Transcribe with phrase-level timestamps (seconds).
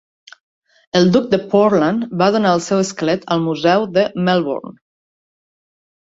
[0.99, 4.73] El duc de Portland va donar el seu esquelet al Museu de Melbourne.